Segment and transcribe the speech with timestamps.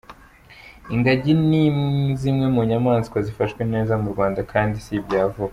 [0.93, 1.63] Ingagi ni
[2.19, 5.49] zimwe mu nyamaswa zifashwe neza mu Rwanda kandi si ibya vuba.